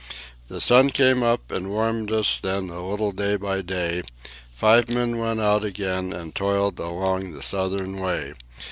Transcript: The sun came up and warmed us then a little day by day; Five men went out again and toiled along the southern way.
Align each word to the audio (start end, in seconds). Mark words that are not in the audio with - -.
The 0.47 0.59
sun 0.59 0.89
came 0.89 1.21
up 1.21 1.51
and 1.51 1.69
warmed 1.69 2.11
us 2.11 2.39
then 2.39 2.69
a 2.71 2.83
little 2.83 3.11
day 3.11 3.35
by 3.35 3.61
day; 3.61 4.01
Five 4.51 4.89
men 4.89 5.19
went 5.19 5.39
out 5.39 5.63
again 5.63 6.11
and 6.11 6.33
toiled 6.33 6.79
along 6.79 7.33
the 7.33 7.43
southern 7.43 7.97
way. 7.99 8.33